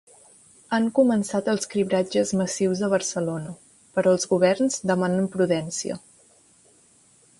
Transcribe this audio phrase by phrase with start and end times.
[0.77, 3.53] Han començat els cribratges massius a Barcelona,
[3.99, 6.01] però els governs demanen prudència.